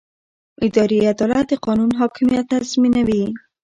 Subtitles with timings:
[0.65, 3.23] اداري عدالت د قانون حاکمیت تضمینوي.